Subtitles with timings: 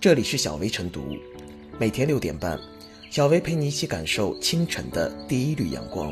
[0.00, 1.14] 这里是小薇晨读，
[1.78, 2.58] 每天六点半，
[3.10, 6.10] 小薇陪你一起感受清晨的第一缕阳光。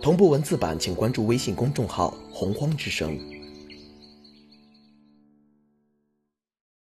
[0.00, 3.18] 同步文字版，请关注微信公众号“洪荒之声”。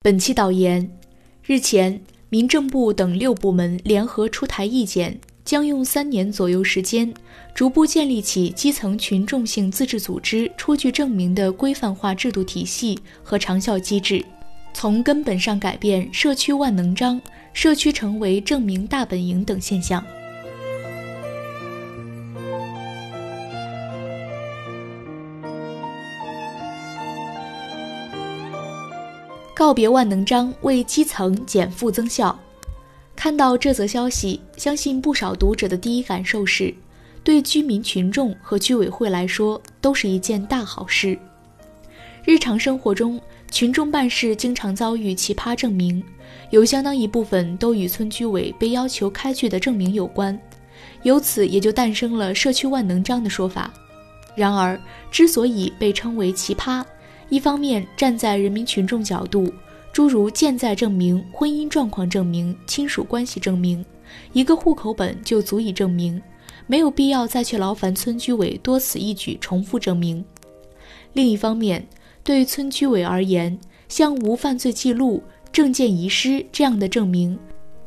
[0.01, 0.91] 本期导言：
[1.45, 2.01] 日前，
[2.31, 7.13] 民政部等六部门联合出台意见，将用三年左右时间，
[7.55, 14.25] 逐步建立起基层群众性自治组织出具证明的规范化制度体系和长效机制。
[14.75, 17.19] 从根本上改变社区万能章、
[17.55, 20.05] 社区成为证明大本营等现象。
[29.55, 32.37] 告别万能章，为基层减负增效。
[33.15, 36.75] 看到这则消息，相信不少读者的第一感受是，
[37.23, 41.17] 对居民群众和居委会来说，都是一件大好事。
[42.27, 43.21] 日常生活中，
[43.51, 46.03] 群众办事经常遭遇奇葩证明，
[46.49, 50.39] 有相当一部分都与村居委被要求开具的证明有关，
[51.03, 53.71] 由此也就诞生了“社区万能章”的说法。
[54.35, 56.83] 然而，之所以被称为奇葩，
[57.29, 59.53] 一方面站在人民群众角度，
[59.93, 63.85] 诸如健在证明、婚姻状况证明、亲属关系证明，
[64.33, 66.21] 一个户口本就足以证明，
[66.67, 70.25] 没有必要再去劳烦村居委多此一举重复证明；
[71.13, 71.87] 另一方面，
[72.25, 75.23] 对村居委而言，像无犯罪记录、
[75.53, 77.39] 证件遗失这样的证明，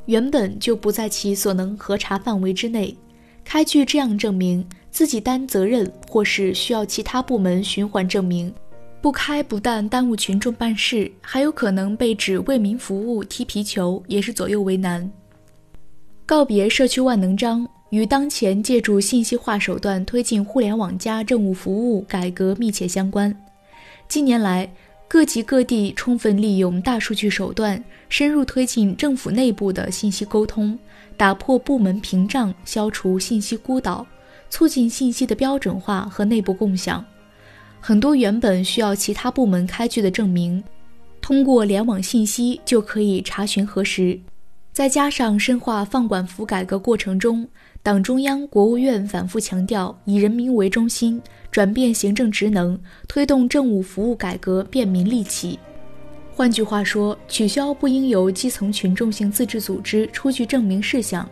[0.06, 2.96] 原本就不在其所能核查范围之内。
[3.44, 8.54] 开具这样证明，自己担责任，或是需要其他部门循环证明，
[9.02, 15.10] 不开不但耽误群众办事，还有可能被指为民服务、踢皮球，也是左右为难。
[16.28, 23.34] 告别社区万能章，与当前借助信息化手段推进互联网加政务服务改革密切相关。
[24.08, 24.70] 近年来，
[25.06, 30.80] 各级各地充分利用大数据手段，深入推进政府内部的信息沟通，
[31.18, 34.08] 打破部门屏障，消除信息孤岛，
[34.50, 37.04] 促进信息的标准化和内部共享。
[37.82, 40.64] 很多原本需要其他部门开具的证明，
[41.22, 44.18] 通过联网信息就可以查询核实。
[44.72, 47.48] 再加上深化放管服改革过程中，
[47.84, 51.22] 党中央、国务院反复强调以人民为中心。
[51.58, 55.58] 转变行政职能，推动政务服务改革便民利企。
[56.32, 61.28] 换句话说，取消不应由基层群众性自治组织出具证明事项，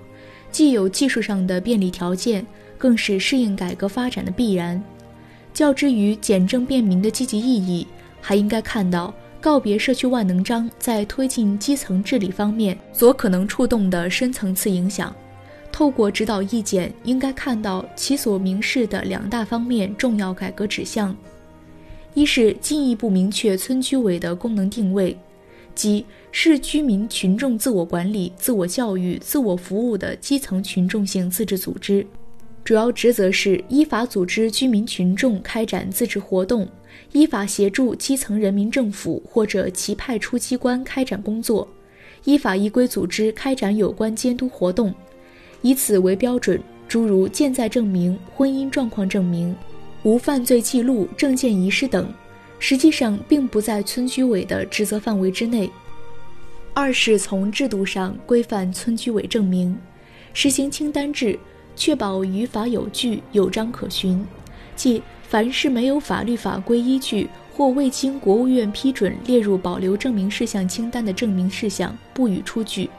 [0.49, 2.43] 既有技术上的便利条件，
[2.75, 4.83] 更是适应改革发展的必然。
[5.53, 7.85] 较之于简政便民的积极意义，
[8.19, 15.15] 还应该看到告别社区万能章在推进基层治理方面所可能触动的深层次影响。
[15.75, 21.13] 透过指导意见，应该看到其所明示的两大方面重要改革指向：
[22.13, 25.17] 一是进一步明确村居委的功能定位，
[25.75, 32.07] 即是居民群众自我管理、自我教育、自我服务的基层群众性自治组织，
[32.63, 36.65] 主要职责是依法组织居民群众开展自治活动，
[37.11, 41.67] 依法协助基层人民政府或者其派出机关开展工作，
[42.23, 44.95] 依法依规组织开展有关监督活动。
[45.61, 49.55] 以此为标准，诸如健在证明、婚姻状况证明、
[50.03, 52.07] 无犯罪记录、证件遗失等，
[52.59, 55.69] 实际上并不在村居委的职责范围之内。
[56.73, 59.75] 二是从制度上规范村居委证明，
[60.33, 61.39] 实行清单制，
[61.75, 64.25] 确保于法有据、有章可循，
[64.75, 72.89] 即凡是没有法律法规依据或未经国务院批准列入保留证明事项清单的证明事项，不予出具。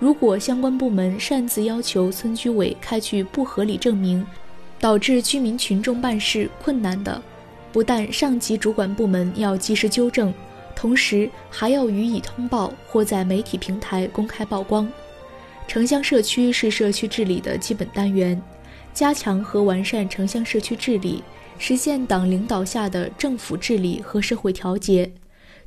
[0.00, 4.26] 如果相关部门擅自要求村居委开具不合理证明，
[4.80, 7.22] 导致居民群众办事困难的，
[7.70, 10.32] 不但上级主管部门要及时纠正，
[10.74, 14.90] 同时还要予以通报或在媒体平台公开曝光。
[15.68, 18.40] 城乡社区是社区治理的基本单元，
[18.94, 21.22] 加强和完善城乡社区治理，
[21.58, 25.12] 实现党领导下的政府治理和社会调节。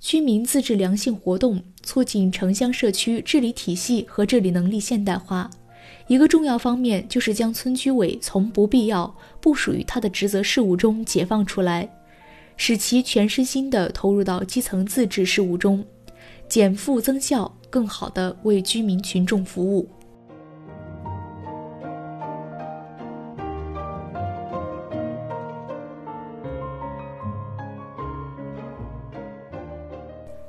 [0.04, 5.50] 居民自治良性活动，促进城乡社区治理体系和治理能力现代化。
[6.08, 11.90] 一个重要方面就是将村居委从不必要、不属于他的职责事务中解放出来，
[12.58, 15.82] 使其全身心地投入到基层自治事务中，
[16.50, 19.88] 减负增效，更好地为居民群众服务。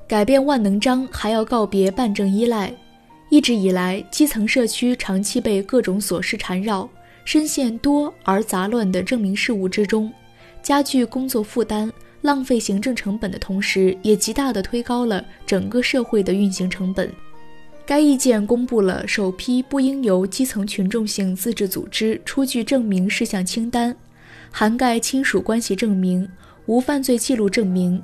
[0.07, 2.73] 改变万能章，还要告别办证依赖。
[3.31, 6.89] 一直以来，基层社区长期被各种琐事缠绕，
[7.25, 10.13] 深陷多而杂乱的证明事务之中，
[10.63, 11.91] 加剧工作负担，
[12.21, 17.11] 浪费行政成本的同时，也极大地推高了整个社会的运行成本。
[17.87, 23.97] 该意见公布了首批不应由基层群众性自治组织出具证明事项清单，
[24.51, 26.29] 涵盖亲属关系证明、
[26.67, 28.01] 无犯罪记录证明、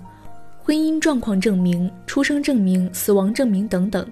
[0.62, 4.06] 婚姻状况证明、出生证明、死亡证明等等，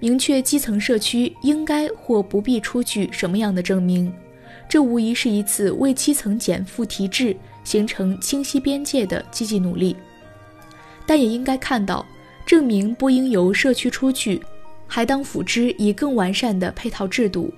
[0.00, 4.12] 明确基层社区应该或不必出具什么样的证明。
[4.68, 9.96] 这无疑是一次为基层减负提质、形成清晰边界的积极努力。
[11.06, 12.04] 但也应该看到，
[12.44, 14.42] 证明不应由社区出具。
[14.88, 17.52] 还当辅之以更完善的配套制度，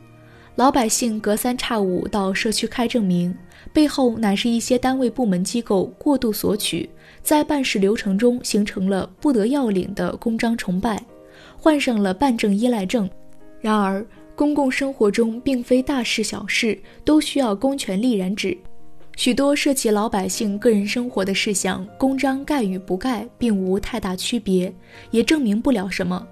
[0.58, 3.32] 老百姓隔三差五到社区开证明，
[3.72, 6.90] 背后乃是一些单位部门机构过度索取，
[7.22, 11.00] 在办事流程中形成了不得要领的公章崇拜，
[11.56, 13.08] 患上了办证依赖症。
[13.60, 18.58] 然而，公共生活中并非大事小事都需要公权力染指，
[19.14, 24.74] 许多涉及老百姓个人生活的事项，公章盖与不盖并无太大区别，
[25.12, 26.26] 也证明不了什么。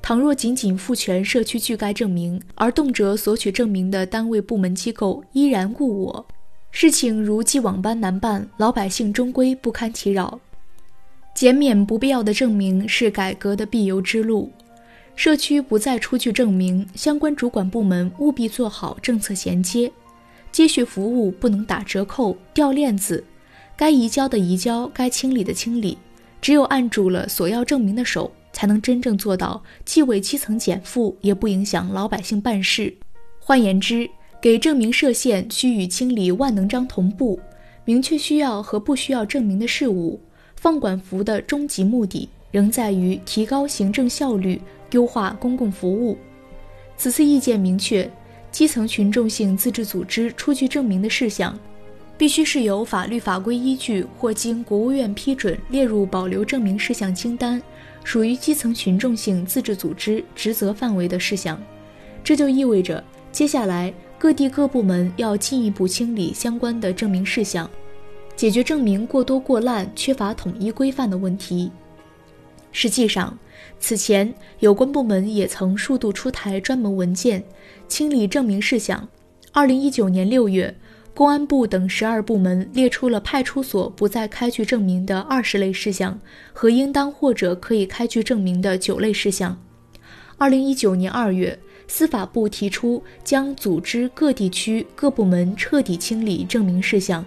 [0.00, 6.26] 倘若仅仅赋权社区拒该证明，而动辄索取证明的单位部门机构依然故我，
[6.70, 10.40] 事情如既往般难办，老百姓终归不堪其扰。
[11.34, 14.50] 减免不必要的证明是改革的必由之路。
[15.14, 19.90] 社区不再出具证明，相关主管部门务必做好政策衔接，
[20.50, 23.22] 接续服务不能打折扣、掉链子，
[23.76, 25.98] 该移交的移交，该清理的清理。
[26.40, 28.30] 只有按住了索要证明的手。
[28.58, 32.92] 才能真正做到既为基层减负，也不影响老百姓办事。
[33.38, 34.10] 换言之，
[34.42, 37.38] 给证明设限需与清理万能章同步，
[37.84, 40.20] 明确需要和不需要证明的事物。
[40.56, 44.60] 放管服的终极目的仍在于提高行政效率，
[44.90, 46.18] 优化公共服务。
[46.96, 48.10] 此次意见明确，
[48.50, 51.56] 基层群众性自治组织出具证明的事项，
[52.16, 57.62] 必须是由法律法规依据或经国务院批准列入保留证明事项清单。
[58.08, 61.62] 属于基层群众性自治组织职责范围的事项，
[62.24, 67.70] 这就意味着接下来各地各部门要进一步清理相关的证明事项，
[68.34, 71.70] 解决证明过多过滥、缺乏统一规范的问题。
[72.72, 73.38] 实际上，
[73.78, 77.44] 此前有关部门也曾数度出台专门文件
[77.88, 79.06] 清理证明事项。
[79.52, 80.74] 二零一九年六月。
[81.18, 86.16] 公安部等十二部门列出了派出所不再开具证明的二十类事项
[86.52, 89.60] 和应当或者可以开具证明的九类事项。
[90.36, 97.24] 二零一九年二月，司法部提出将组织各地区各部门彻底清理证明事项，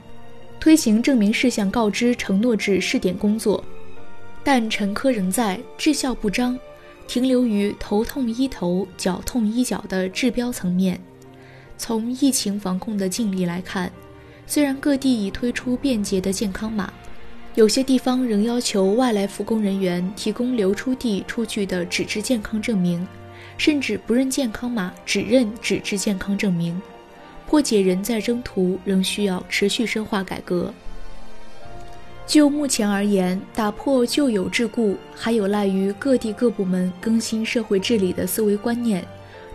[0.58, 3.62] 推行证明事项告知承诺制试点工作，
[4.42, 6.58] 但陈疴仍在，治效不彰，
[7.10, 10.98] 停留于头痛医头、脚痛医脚的治标层面。
[11.82, 13.92] 从疫情防控的尽力来看，
[14.46, 16.94] 虽然各地已推出便捷的健康码，
[17.56, 23.06] 有些地方仍要求外来复工人员提供流出地出具的纸质健康证明，
[23.58, 26.80] 甚至不认健康码，只认纸质健康证明。
[27.48, 30.72] 破解人在征途仍需要持续深化改革。
[32.28, 39.04] 就目前而言，打破旧有桎梏，还有赖于各地各部门更新社会治理的思维观念，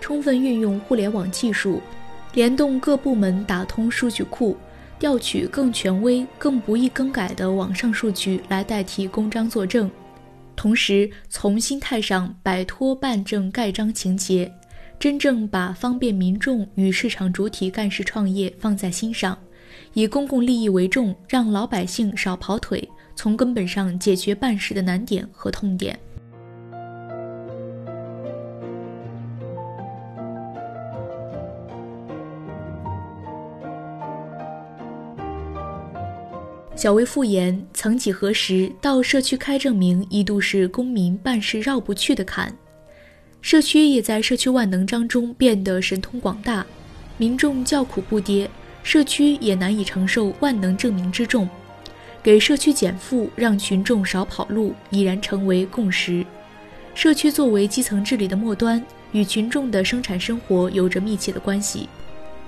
[0.00, 1.80] 充分运用互联网技术。
[2.36, 4.54] 联动各部门，打通数据库，
[4.98, 9.90] 调取更权威、更不易更改的网上数据来代替公章作证，
[10.54, 14.52] 同时从心态上摆脱办证盖章情节，
[14.98, 19.38] 真正把方便民众与市场主体干事创业放在心上，
[19.94, 25.98] 以公共利益为重，让老百姓少跑腿，从根本上解决办事的难点和痛点。
[36.76, 42.54] 小薇复言，曾几何时，到社区开证明一度是公民办事绕不去的坎。
[43.40, 46.66] 社区也在社区万能章中变得神通广大，
[47.16, 48.46] 民众叫苦不迭，
[48.82, 51.48] 社区也难以承受万能证明之重。
[52.22, 56.26] 给社区减负，让群众少跑路，已然成为共识。
[56.94, 61.88] 社区作为基层治理的末端，与群众的生产生活有着密切的关系。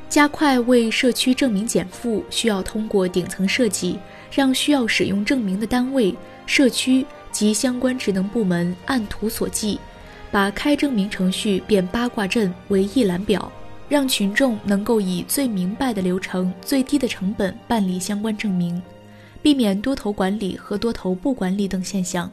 [0.09, 3.99] 加快为社区证明减负，需要通过顶层设计。
[4.31, 6.15] 让需要使用证明的单位、
[6.47, 9.79] 社区及相关职能部门按图索骥，
[10.31, 13.51] 把开证明程序变八卦阵为一览表，
[13.89, 18.81] 让群众能够以最明白的流程、最低的成本办理相关证明，
[19.41, 22.31] 避免多头管理和多头不管理等现象，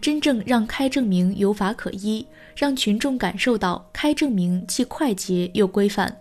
[0.00, 6.14] 真正让开证明有法可依，让群众感受到开证明既快捷又规范。